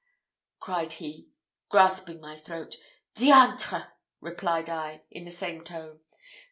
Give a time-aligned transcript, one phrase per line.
[0.59, 1.29] _'cried he,
[1.69, 2.75] grasping my throat.
[3.13, 5.99] 'Diantre!' replied I, in the same tone.